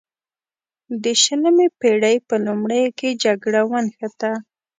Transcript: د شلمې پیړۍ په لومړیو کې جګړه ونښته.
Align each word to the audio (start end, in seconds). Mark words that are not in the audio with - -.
د 1.03 1.05
شلمې 1.23 1.67
پیړۍ 1.79 2.17
په 2.27 2.35
لومړیو 2.45 2.89
کې 2.99 3.19
جګړه 3.23 3.61
ونښته. 3.69 4.31